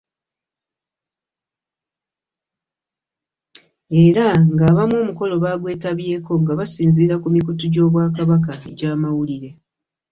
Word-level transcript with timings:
Era 4.03 4.27
ng'abamu 4.51 4.95
omukolo 5.03 5.33
bagwetabyeko 5.43 6.31
nga 6.41 6.53
basinziira 6.59 7.15
ku 7.23 7.27
mikutu 7.35 7.63
gy'Obwakabaka 7.73 8.51
egy'amawulire 8.69 9.49